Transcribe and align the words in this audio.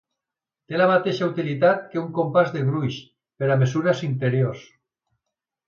Té 0.71 0.79
la 0.81 0.87
mateixa 0.91 1.27
utilitat 1.31 1.83
que 1.91 1.99
un 2.03 2.09
compàs 2.17 2.51
de 2.57 2.65
gruix, 2.71 2.99
per 3.43 3.53
a 3.57 3.61
mesures 3.67 4.05
interiors. 4.11 4.69